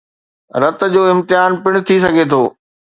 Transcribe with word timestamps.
رت 0.61 0.79
جو 0.93 1.01
امتحان 1.13 1.51
پڻ 1.63 1.71
ٿي 1.87 1.95
سگھي 2.05 2.23
ٿو 2.31 2.41